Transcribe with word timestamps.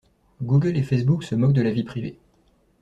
Google 0.41 0.77
et 0.77 0.81
facebook 0.81 1.23
se 1.23 1.35
moquent 1.35 1.53
de 1.53 1.61
la 1.61 1.69
vie 1.69 1.83
privée. 1.83 2.17